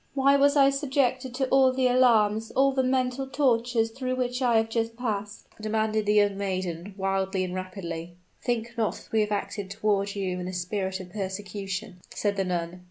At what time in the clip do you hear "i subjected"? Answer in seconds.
0.55-1.31